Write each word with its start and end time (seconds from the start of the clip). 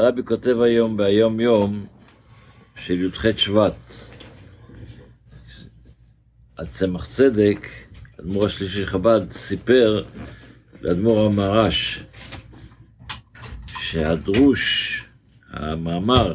הרבי 0.00 0.22
כותב 0.24 0.60
היום 0.60 0.96
ביום 0.96 1.40
יום 1.40 1.86
של 2.76 3.04
י"ח 3.04 3.36
שבט. 3.36 3.74
על 6.56 6.66
צמח 6.66 7.06
צדק, 7.06 7.66
אדמו"ר 8.20 8.46
השלישי 8.46 8.74
של 8.74 8.86
חב"ד 8.86 9.32
סיפר 9.32 10.04
לאדמו"ר 10.82 11.26
המהר"ש 11.26 12.02
שהדרוש, 13.66 15.04
המאמר 15.50 16.34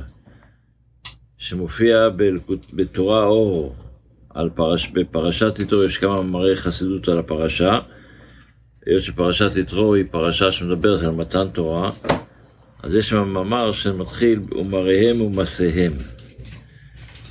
שמופיע 1.38 2.10
בתורה 2.74 3.24
אור 3.24 3.76
על 4.30 4.50
פרש, 4.50 4.90
בפרשת 4.90 5.60
יתרו 5.60 5.84
יש 5.84 5.98
כמה 5.98 6.22
מאמרי 6.22 6.56
חסידות 6.56 7.08
על 7.08 7.20
הפרשה 7.20 7.80
היות 8.86 9.04
שפרשת 9.04 9.56
יתרו 9.56 9.96
היא 9.96 10.06
פרשה 10.12 10.52
שמדברת 10.52 11.02
על 11.02 11.12
מתן 11.12 11.48
תורה 11.50 11.92
אז 12.86 12.96
יש 12.96 13.10
שם 13.10 13.30
מאמר 13.30 13.72
שמתחיל 13.72 14.40
ומראיהם 14.52 15.22
ומעשיהם 15.22 15.94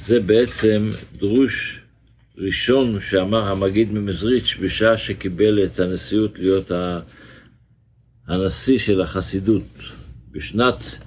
זה 0.00 0.20
בעצם 0.20 0.88
דרוש 1.16 1.82
ראשון 2.38 3.00
שאמר 3.00 3.48
המגיד 3.48 3.92
ממזריץ' 3.92 4.56
בשעה 4.60 4.96
שקיבל 4.96 5.64
את 5.64 5.80
הנשיאות 5.80 6.38
להיות 6.38 6.70
הנשיא 8.26 8.78
של 8.78 9.00
החסידות 9.00 9.62
בשנת, 10.30 10.98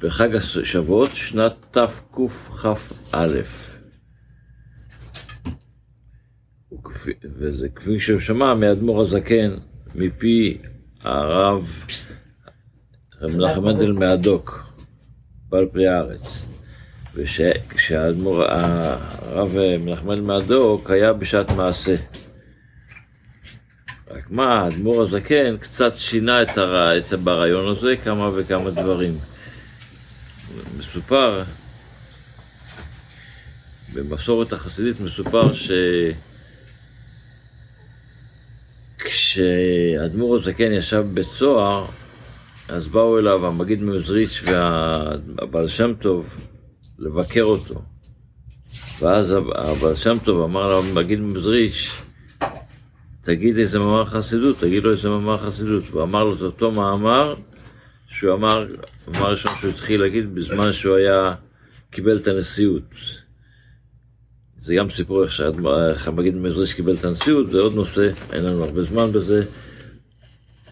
בחג 0.00 0.34
השבועות, 0.34 1.10
שנת 1.10 1.52
תקכ"א. 1.70 3.26
וזה 7.24 7.68
כפי 7.68 8.00
שהוא 8.00 8.20
שמע 8.20 8.54
מאדמו"ר 8.54 9.00
הזקן, 9.00 9.56
מפי 9.94 10.58
הרב 11.00 11.84
מנחם 13.22 13.64
מנדל 13.64 13.92
מהדוק, 13.92 14.62
בעל 15.48 15.66
פרי 15.66 15.88
הארץ. 15.88 16.44
וכשהאדמו"ר, 17.14 18.44
הרב 18.44 19.56
מנחם 19.78 20.20
מהדוק 20.20 20.90
היה 20.90 21.12
בשעת 21.12 21.50
מעשה. 21.50 21.94
רק 24.10 24.30
מה, 24.30 24.60
האדמו"ר 24.60 25.02
הזקן 25.02 25.56
קצת 25.56 25.96
שינה 25.96 26.42
את, 26.42 26.58
הר... 26.58 26.98
את 26.98 27.12
ברעיון 27.12 27.68
הזה 27.68 27.96
כמה 27.96 28.30
וכמה 28.34 28.70
דברים. 28.70 29.18
מסופר, 30.78 31.42
במסורת 33.94 34.52
החסידית 34.52 35.00
מסופר 35.00 35.54
ש... 35.54 35.70
כשהאדמו"ר 38.98 40.34
הזקן 40.34 40.72
ישב 40.72 41.04
בבית 41.10 41.26
סוהר, 41.26 41.86
אז 42.68 42.88
באו 42.88 43.18
אליו 43.18 43.46
המגיד 43.46 43.82
ממזריץ' 43.82 44.42
והבעל 44.44 45.68
שם 45.68 45.92
טוב 46.00 46.26
לבקר 46.98 47.42
אותו. 47.42 47.82
ואז 49.00 49.32
הבעל 49.32 49.94
שם 49.94 50.16
טוב 50.24 50.42
אמר 50.42 50.68
לו, 50.70 50.82
מגיד 50.82 51.18
ממזריץ', 51.18 51.90
תגיד 53.22 53.58
איזה 53.58 53.78
מאמר 53.78 54.04
חסידות, 54.04 54.58
תגיד 54.60 54.82
לו 54.82 54.90
איזה 54.90 55.08
מאמר 55.08 55.38
חסידות. 55.38 55.84
הוא 55.90 56.02
אמר 56.02 56.24
לו 56.24 56.34
את 56.34 56.42
אותו 56.42 56.72
מאמר 56.72 57.34
שהוא 58.08 58.34
אמר, 58.34 58.66
מאמר 59.08 59.30
ראשון 59.30 59.52
שהוא 59.60 59.70
התחיל 59.70 60.00
להגיד 60.00 60.34
בזמן 60.34 60.72
שהוא 60.72 60.96
היה, 60.96 61.34
קיבל 61.90 62.16
את 62.16 62.28
הנשיאות. 62.28 62.94
זה 64.58 64.74
גם 64.74 64.90
סיפור 64.90 65.24
איך 65.24 66.08
המגיד 66.08 66.34
ממזריץ' 66.34 66.72
קיבל 66.72 66.94
את 66.94 67.04
הנשיאות, 67.04 67.48
זה 67.48 67.60
עוד 67.60 67.74
נושא, 67.74 68.10
אין 68.32 68.44
לנו 68.44 68.64
הרבה 68.64 68.82
זמן 68.82 69.12
בזה. 69.12 69.44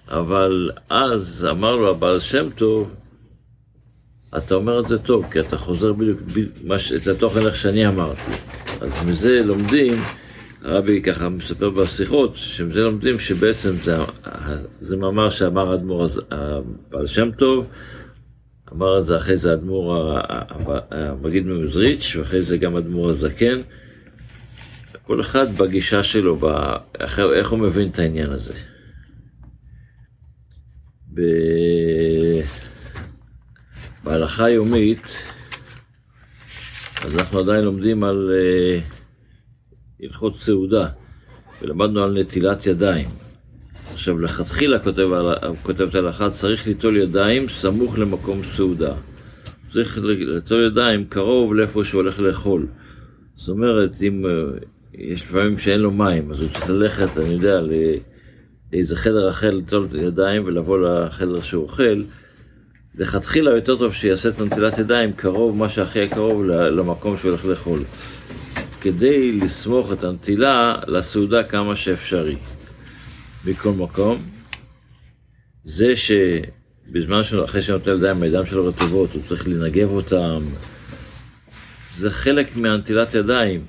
אבל 0.09 0.71
אז 0.89 1.49
אמר 1.51 1.77
לו 1.77 1.91
הבעל 1.91 2.21
שם 2.21 2.49
טוב, 2.55 2.91
אתה 4.37 4.55
אומר 4.55 4.81
את 4.81 4.87
זה 4.87 4.99
טוב, 4.99 5.27
כי 5.33 5.41
אתה 5.41 5.59
חוזר 5.59 5.93
בדיוק 5.93 6.21
את 6.97 7.07
התוכן 7.07 7.47
איך 7.47 7.57
שאני 7.57 7.87
אמרתי. 7.87 8.31
אז 8.81 9.07
מזה 9.07 9.43
לומדים, 9.45 10.03
הרבי 10.63 11.03
ככה 11.03 11.29
מספר 11.29 11.71
בשיחות, 11.71 12.37
שמזה 12.37 12.85
לומדים 12.85 13.19
שבעצם 13.19 13.71
זה, 13.71 13.97
זה 14.81 14.97
מאמר 14.97 15.31
שאמר 15.31 15.73
האדמו"ר 15.73 16.07
הבעל 16.31 17.07
שם 17.07 17.31
טוב, 17.31 17.67
אמר 18.73 18.99
את 18.99 19.05
זה 19.05 19.17
אחרי 19.17 19.37
זה 19.37 19.51
האדמו"ר 19.51 20.19
המגיד 20.91 21.47
ממזריץ', 21.47 22.17
ואחרי 22.17 22.43
זה 22.43 22.57
גם 22.57 22.77
האדמו"ר 22.77 23.11
הזקן. 23.11 23.61
כל 25.07 25.21
אחד 25.21 25.57
בגישה 25.57 26.03
שלו, 26.03 26.39
איך 27.35 27.51
הוא 27.51 27.59
מבין 27.59 27.89
את 27.89 27.99
העניין 27.99 28.31
הזה. 28.31 28.55
ב... 31.15 31.21
בהלכה 34.05 34.45
היומית, 34.45 35.33
אז 37.05 37.17
אנחנו 37.17 37.39
עדיין 37.39 37.65
לומדים 37.65 38.05
על 38.05 38.31
uh, 38.33 40.05
הלכות 40.05 40.37
סעודה, 40.37 40.89
ולמדנו 41.63 42.03
על 42.03 42.21
נטילת 42.21 42.67
ידיים. 42.67 43.09
עכשיו, 43.93 44.19
לכתחילה 44.19 44.79
כותב, 44.79 45.09
כותבת 45.63 45.95
ההלכה, 45.95 46.31
צריך 46.31 46.67
ליטול 46.67 46.97
ידיים 46.97 47.49
סמוך 47.49 47.99
למקום 47.99 48.43
סעודה. 48.43 48.95
צריך 49.67 49.99
ליטול 49.99 50.67
ידיים 50.67 51.05
קרוב 51.05 51.55
לאיפה 51.55 51.85
שהוא 51.85 52.03
הולך 52.03 52.19
לאכול. 52.19 52.67
זאת 53.37 53.49
אומרת, 53.49 54.03
אם 54.03 54.25
uh, 54.25 54.65
יש 54.95 55.23
לפעמים 55.23 55.59
שאין 55.59 55.81
לו 55.81 55.91
מים, 55.91 56.31
אז 56.31 56.41
הוא 56.41 56.49
צריך 56.49 56.71
ללכת, 56.71 57.19
אני 57.19 57.35
יודע, 57.35 57.61
לאיזה 58.75 58.97
חדר 58.97 59.29
אחר 59.31 59.51
ליטול 59.51 59.89
ידיים 59.95 60.45
ולבוא 60.45 60.79
לחדר 60.79 61.43
שהוא 61.43 61.63
אוכל. 61.63 62.03
לכתחילה 62.95 63.51
יותר 63.51 63.77
טוב 63.77 63.93
שיעשה 63.93 64.29
את 64.29 64.41
נטילת 64.41 64.79
ידיים 64.79 65.13
קרוב, 65.13 65.57
מה 65.57 65.69
שהכי 65.69 66.09
קרוב 66.09 66.45
למקום 66.45 67.19
שהוא 67.19 67.31
הולך 67.31 67.45
לאכול. 67.45 67.85
כדי 68.81 69.33
לסמוך 69.33 69.93
את 69.93 70.05
הנטילה 70.05 70.77
לסעודה 70.87 71.43
כמה 71.43 71.77
שאפשרי. 71.77 72.37
מכל 73.45 73.71
מקום, 73.71 74.23
זה 75.65 75.93
שבזמן 75.97 77.25
שהוא, 77.25 77.45
אחרי 77.45 77.63
שנוטל 77.63 77.97
ידיים, 77.97 78.23
הידיים 78.23 78.47
שלו 78.47 78.67
רטובות, 78.67 79.13
הוא 79.13 79.23
צריך 79.23 79.49
לנגב 79.49 79.91
אותם, 79.91 80.43
זה 81.95 82.11
חלק 82.11 82.57
מהנטילת 82.57 83.15
ידיים. 83.15 83.65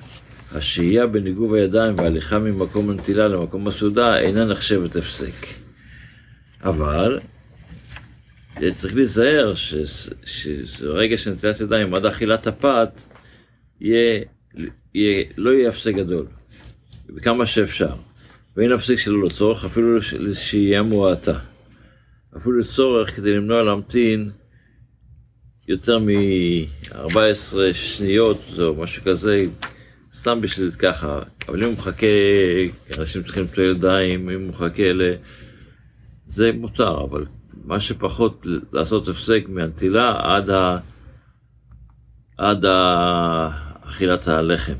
השהייה 0.55 1.07
בניגוב 1.07 1.53
הידיים 1.53 1.97
וההליכה 1.97 2.39
ממקום 2.39 2.89
הנטילה 2.89 3.27
למקום 3.27 3.67
הסעודה 3.67 4.17
אינה 4.19 4.45
נחשבת 4.45 4.95
הפסק. 4.95 5.47
אבל 6.63 7.19
צריך 8.69 8.95
להיזהר 8.95 9.53
שברגע 10.25 11.17
שנטילת 11.17 11.61
ידיים 11.61 11.93
עד 11.93 12.05
אכילת 12.05 12.47
הפת, 12.47 13.01
יהיה, 13.81 14.21
יהיה, 14.93 15.23
לא 15.38 15.49
יהיה 15.49 15.69
הפסק 15.69 15.93
גדול, 15.95 16.25
כמה 17.22 17.45
שאפשר. 17.45 17.95
ואין 18.57 18.72
הפסק 18.72 18.95
שלא 18.95 19.25
לצורך, 19.25 19.66
אפילו 19.66 19.99
שיהיה 20.33 20.81
מועטה. 20.81 21.39
אפילו 22.37 22.59
לצורך 22.59 23.16
כדי 23.16 23.33
למנוע 23.33 23.63
להמתין 23.63 24.31
יותר 25.67 25.99
מ-14 25.99 27.73
שניות 27.73 28.41
או 28.59 28.75
משהו 28.75 29.03
כזה, 29.03 29.45
סתם 30.16 30.42
בשביל 30.42 30.72
ככה. 30.72 31.20
אבל 31.48 31.64
אם 31.64 31.70
הוא 31.70 31.74
מחכה, 31.74 32.08
אנשים 33.00 33.24
צריכים 33.24 33.44
לטול 33.44 33.66
ידיים, 33.66 34.30
אם 34.30 34.42
הוא 34.42 34.50
מחכה 34.50 34.94
ל... 34.94 35.02
זה 36.28 36.52
מותר, 36.52 37.03
אבל 37.03 37.26
מה 37.64 37.80
שפחות 37.80 38.46
לעשות 38.74 39.08
הפסק 39.08 39.44
מהנטילה 39.48 40.36
עד, 40.36 40.50
ה... 40.50 40.78
עד 42.38 42.66
ה... 42.66 43.66
אכילת 43.81 44.28
הלחם. 44.28 44.74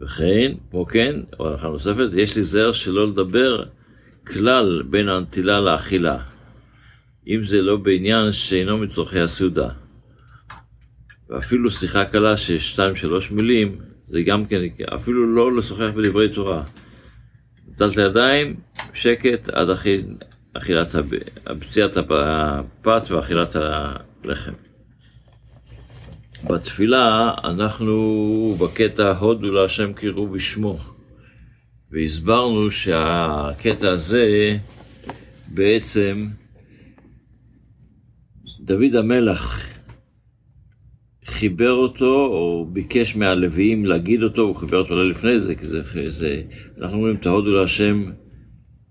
וכן, 0.00 0.52
כמו 0.70 0.86
כן, 0.86 1.20
או 1.38 1.48
הלכה 1.48 1.68
נוספת, 1.68 2.08
יש 2.12 2.36
להיזהר 2.36 2.72
שלא 2.72 3.08
לדבר 3.08 3.64
כלל 4.26 4.82
בין 4.90 5.08
הנטילה 5.08 5.60
לאכילה, 5.60 6.18
אם 7.28 7.44
זה 7.44 7.62
לא 7.62 7.76
בעניין 7.76 8.32
שאינו 8.32 8.78
מצורכי 8.78 9.20
הסעודה. 9.20 9.68
ואפילו 11.32 11.70
שיחה 11.70 12.04
קלה 12.04 12.36
של 12.36 12.58
שתיים 12.58 12.96
שלוש 12.96 13.30
מילים, 13.30 13.78
זה 14.08 14.22
גם 14.22 14.46
כן, 14.46 14.60
אפילו 14.96 15.34
לא 15.34 15.56
לשוחח 15.56 15.90
בדברי 15.96 16.28
תורה. 16.28 16.64
נטלת 17.68 17.96
ידיים, 17.96 18.56
שקט 18.94 19.48
עד 19.48 19.70
אחי, 19.70 20.02
אכילת, 20.52 20.94
פציעת 21.60 21.96
הפת 21.96 23.10
ואכילת 23.10 23.56
הלחם. 23.56 24.52
בתפילה 26.50 27.34
אנחנו 27.44 28.56
בקטע 28.60 29.12
הודו 29.12 29.50
להשם 29.50 29.92
קראו 29.92 30.28
בשמו, 30.28 30.78
והסברנו 31.90 32.70
שהקטע 32.70 33.90
הזה 33.90 34.58
בעצם 35.48 36.28
דוד 38.60 38.96
המלך 38.96 39.71
חיבר 41.42 41.72
אותו, 41.72 42.26
או 42.26 42.66
ביקש 42.72 43.16
מהלוויים 43.16 43.84
להגיד 43.84 44.22
אותו, 44.22 44.42
הוא 44.42 44.56
חיבר 44.56 44.78
אותו 44.78 44.94
לפני 44.94 45.40
זה, 45.40 45.54
כי 45.54 45.66
זה, 45.66 45.82
זה 46.06 46.42
אנחנו 46.80 46.96
אומרים 46.96 47.16
תהודו 47.16 47.50
להשם 47.50 48.04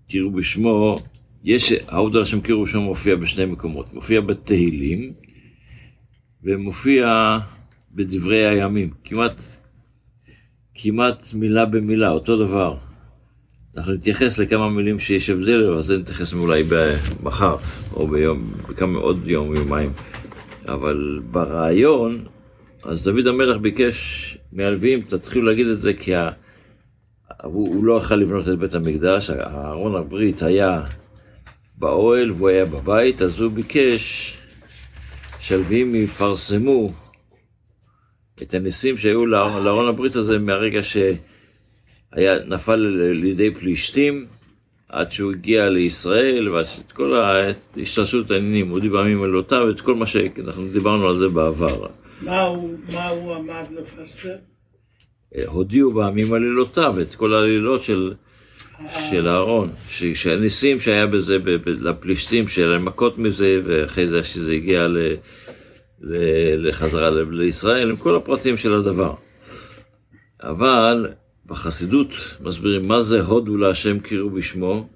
תראו 0.08 0.30
בשמו, 0.30 0.98
יש, 1.44 1.72
העוד 1.88 2.16
על 2.16 2.22
השם 2.22 2.40
קירו 2.40 2.66
שם 2.66 2.78
מופיע 2.78 3.16
בשני 3.16 3.44
מקומות, 3.44 3.94
מופיע 3.94 4.20
בתהילים 4.20 5.12
ומופיע 6.44 7.38
בדברי 7.92 8.46
הימים, 8.46 8.90
כמעט, 9.04 9.36
כמעט 10.74 11.34
מילה 11.34 11.64
במילה, 11.66 12.10
אותו 12.10 12.36
דבר. 12.46 12.76
אנחנו 13.76 13.92
נתייחס 13.92 14.38
לכמה 14.38 14.68
מילים 14.68 14.98
שיש 14.98 15.30
הבדל, 15.30 15.68
אבל 15.68 15.82
זה 15.82 15.98
נתייחס 15.98 16.34
אולי 16.34 16.62
מחר, 17.22 17.56
או 17.92 18.08
ביום, 18.08 18.52
בכמה 18.68 18.98
עוד 18.98 19.28
יום, 19.28 19.56
יומיים. 19.56 19.90
אבל 20.68 21.20
ברעיון, 21.30 22.24
אז 22.84 23.04
דוד 23.04 23.26
המלך 23.26 23.60
ביקש 23.60 24.38
מהלוויים, 24.52 25.02
תתחילו 25.02 25.46
להגיד 25.46 25.66
את 25.66 25.82
זה 25.82 25.94
כי 25.94 26.14
ה... 26.14 26.30
הוא, 27.42 27.74
הוא 27.74 27.84
לא 27.84 27.94
יכול 27.94 28.16
לבנות 28.16 28.48
את 28.48 28.58
בית 28.58 28.74
המקדש, 28.74 29.30
אהרון 29.30 29.94
הברית 29.94 30.42
היה 30.42 30.84
באוהל 31.78 32.32
והוא 32.32 32.48
היה 32.48 32.64
בבית, 32.64 33.22
אז 33.22 33.40
הוא 33.40 33.52
ביקש 33.52 34.36
שהלוויים 35.40 35.94
יפרסמו 35.94 36.92
את 38.42 38.54
הניסים 38.54 38.98
שהיו 38.98 39.26
לארון 39.26 39.88
הברית 39.88 40.16
הזה 40.16 40.38
מהרגע 40.38 40.80
שהיה 40.82 42.38
נפל 42.46 42.76
לידי 43.12 43.54
פלישתים 43.54 44.26
עד 44.88 45.12
שהוא 45.12 45.32
הגיע 45.32 45.68
לישראל 45.68 46.48
ועד 46.48 46.66
שאת 46.66 46.92
כל 46.92 47.16
השתלשלות 47.82 48.30
העניינים, 48.30 48.68
הוא 48.68 48.80
דיבר 48.80 49.02
ממילותיו 49.02 49.70
את 49.70 49.80
כל 49.80 49.94
מה 49.94 50.06
שאנחנו 50.06 50.68
דיברנו 50.72 51.08
על 51.08 51.18
זה 51.18 51.28
בעבר. 51.28 51.86
מה 52.24 52.42
הוא, 52.42 52.78
מה 52.92 53.08
הוא 53.08 53.34
עמד 53.34 53.64
לפרסם? 53.70 54.28
הודיעו 55.46 55.92
בעמים 55.92 56.32
עלילותיו 56.32 56.94
את 57.02 57.14
כל 57.14 57.34
העלילות 57.34 57.82
של, 57.82 58.14
של 59.10 59.28
אהרון, 59.28 59.70
שהניסים 60.14 60.80
שהיה 60.80 61.06
בזה 61.06 61.38
לפלישתים, 61.66 62.48
שהיה 62.48 62.66
להם 62.66 62.84
מכות 62.84 63.18
מזה, 63.18 63.60
ואחרי 63.64 64.08
זה 64.08 64.24
שזה 64.24 64.52
הגיע 64.52 64.88
ל, 64.88 64.98
ל, 66.00 66.16
לחזרה 66.68 67.10
ל, 67.10 67.22
לישראל, 67.30 67.90
עם 67.90 67.96
כל 67.96 68.16
הפרטים 68.16 68.56
של 68.56 68.72
הדבר. 68.72 69.14
אבל 70.40 71.06
בחסידות 71.46 72.12
מסבירים 72.40 72.88
מה 72.88 73.02
זה 73.02 73.22
הודו 73.22 73.56
להשם 73.56 73.98
קראו 73.98 74.30
בשמו. 74.30 74.88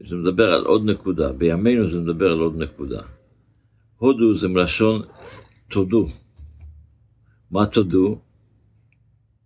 זה 0.00 0.16
מדבר 0.16 0.52
על 0.52 0.64
עוד 0.64 0.84
נקודה, 0.84 1.32
בימינו 1.32 1.86
זה 1.86 2.00
מדבר 2.00 2.30
על 2.30 2.38
עוד 2.38 2.58
נקודה. 2.58 3.02
הודו 4.02 4.34
זה 4.34 4.48
מלשון 4.48 5.02
תודו. 5.68 6.06
מה 7.50 7.66
תודו? 7.66 8.18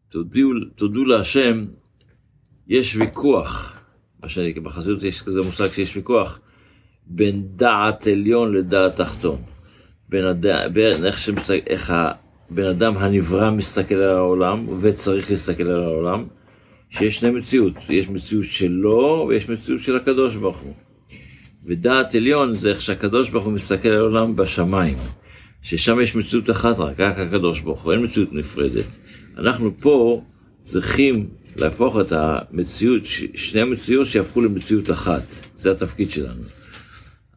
תודו, 0.09 0.41
תודו 0.77 1.05
להשם, 1.05 1.65
יש 2.69 2.97
ויכוח, 2.97 3.77
מה 4.23 4.29
שאני, 4.29 4.53
בחסידות 4.53 5.03
יש 5.03 5.23
כזה 5.23 5.41
מושג 5.41 5.69
שיש 5.69 5.97
ויכוח, 5.97 6.41
בין 7.07 7.49
דעת 7.57 8.07
עליון 8.07 8.55
לדעת 8.55 8.97
תחתון. 8.97 9.43
בין, 10.09 10.25
הדע, 10.25 10.69
בין 10.69 11.07
איך, 11.07 11.19
שמסתכל, 11.19 11.67
איך 11.67 11.91
הבן 11.91 12.65
אדם 12.67 12.97
הנברא 12.97 13.51
מסתכל 13.51 13.95
על 13.95 14.17
העולם 14.17 14.67
וצריך 14.81 15.31
להסתכל 15.31 15.67
על 15.67 15.85
העולם, 15.85 16.27
שיש 16.91 17.17
שני 17.17 17.31
מציאות, 17.31 17.75
יש 17.91 18.09
מציאות 18.09 18.45
שלו 18.45 19.27
ויש 19.29 19.49
מציאות 19.49 19.81
של 19.81 19.97
הקדוש 19.97 20.37
ברוך 20.37 20.59
הוא. 20.59 20.75
ודעת 21.67 22.15
עליון 22.15 22.55
זה 22.55 22.71
איך 22.71 22.81
שהקדוש 22.81 23.31
ברוך 23.31 23.45
הוא 23.45 23.53
מסתכל 23.53 23.89
על 23.89 23.99
העולם 23.99 24.37
בשמיים. 24.37 24.97
ששם 25.63 26.01
יש 26.01 26.17
מציאות 26.17 26.51
אחת 26.51 26.79
רק, 26.79 27.01
רק 27.01 27.19
הקדוש 27.19 27.61
ברוך 27.61 27.83
הוא, 27.83 27.93
אין 27.93 28.03
מציאות 28.03 28.33
נפרדת. 28.33 28.87
אנחנו 29.39 29.71
פה 29.81 30.23
צריכים 30.63 31.29
להפוך 31.57 32.01
את 32.01 32.13
המציאות, 32.13 33.03
שני 33.35 33.61
המציאות 33.61 34.07
שיהפכו 34.07 34.41
למציאות 34.41 34.91
אחת, 34.91 35.23
זה 35.57 35.71
התפקיד 35.71 36.11
שלנו. 36.11 36.43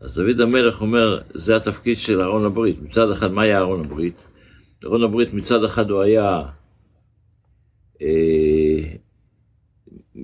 אז 0.02 0.16
דוד 0.16 0.42
המלך 0.42 0.82
אומר, 0.82 1.22
זה 1.34 1.56
התפקיד 1.56 1.98
של 1.98 2.22
ארון 2.22 2.46
הברית. 2.46 2.82
מצד 2.82 3.12
אחד, 3.12 3.32
מה 3.32 3.42
היה 3.42 3.60
ארון 3.60 3.86
הברית? 3.86 4.16
ארון 4.86 5.04
הברית 5.04 5.34
מצד 5.34 5.64
אחד 5.64 5.90
הוא 5.90 6.02
היה 6.02 6.42
אה, 8.02 8.80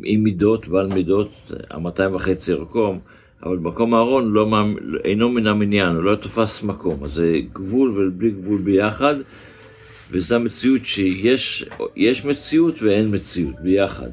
עם 0.03 0.23
מידות, 0.23 0.67
בעל 0.67 0.87
מידות, 0.87 1.51
המאתיים 1.69 2.15
וחצי 2.15 2.53
ערכו, 2.53 2.93
אבל 3.45 3.57
מקום 3.57 3.93
הארון 3.93 4.33
לא, 4.33 4.47
אינו 5.03 5.29
מן 5.29 5.47
המניין, 5.47 5.95
הוא 5.95 6.03
לא 6.03 6.15
תופס 6.15 6.63
מקום, 6.63 7.03
אז 7.03 7.11
זה 7.11 7.39
גבול 7.53 7.89
ובלי 7.89 8.29
גבול 8.31 8.61
ביחד, 8.61 9.15
וזו 10.11 10.35
המציאות 10.35 10.85
שיש 10.85 12.25
מציאות 12.25 12.81
ואין 12.81 13.15
מציאות 13.15 13.55
ביחד. 13.61 14.09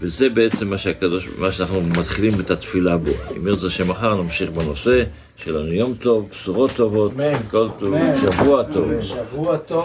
וזה 0.00 0.28
בעצם 0.28 0.70
מה 0.70 0.78
שהקדוש, 0.78 1.28
מה 1.38 1.52
שאנחנו 1.52 1.80
מתחילים 1.80 2.32
את 2.40 2.50
התפילה 2.50 2.96
בו. 2.96 3.10
אם 3.36 3.46
ירצה 3.46 3.70
שמחר 3.70 4.22
נמשיך 4.22 4.50
בנושא, 4.50 5.04
שיהיה 5.36 5.58
לנו 5.58 5.72
יום 5.72 5.94
טוב, 5.94 6.28
בשורות 6.30 6.70
טובות, 6.76 7.12
כל 7.50 7.68
טוב, 7.78 7.94
שבוע 8.20 8.62
טוב. 8.62 9.02
שבוע 9.02 9.56
טוב. 9.56 9.82